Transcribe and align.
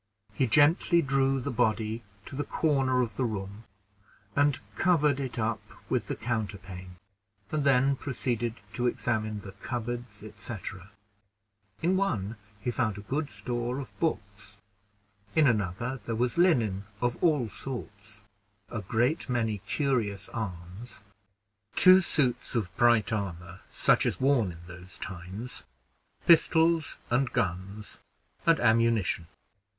He 0.33 0.47
gently 0.47 1.03
drew 1.03 1.39
the 1.39 1.51
body 1.51 2.01
to 2.25 2.35
the 2.35 2.43
corner 2.43 3.03
of 3.03 3.17
the 3.17 3.23
room, 3.23 3.65
and 4.35 4.59
covered 4.73 5.19
it 5.19 5.37
up 5.37 5.61
with 5.91 6.07
the 6.07 6.15
counterpane, 6.15 6.95
and 7.51 7.63
then 7.63 7.95
proceeded 7.97 8.55
to 8.73 8.87
examine 8.87 9.41
the 9.41 9.51
cupboards, 9.51 10.23
etc. 10.23 10.89
In 11.83 11.97
one 11.97 12.35
he 12.59 12.71
found 12.71 12.97
a 12.97 13.01
good 13.01 13.29
store 13.29 13.77
of 13.77 13.93
books, 13.99 14.57
in 15.35 15.45
another 15.45 15.99
there 16.07 16.15
was 16.15 16.35
linen 16.35 16.85
of 16.99 17.15
all 17.23 17.47
sorts, 17.47 18.23
a 18.69 18.81
great 18.81 19.29
many 19.29 19.59
curious 19.59 20.29
arms, 20.29 21.03
two 21.75 21.99
suits 22.01 22.55
of 22.55 22.75
bright 22.75 23.13
armor 23.13 23.61
such 23.71 24.07
as 24.07 24.15
was 24.19 24.21
worn 24.35 24.51
in 24.51 24.61
those 24.65 24.97
times, 24.97 25.63
pistols, 26.25 26.97
and 27.11 27.31
guns, 27.31 27.99
and 28.47 28.59
ammunition. 28.59 29.27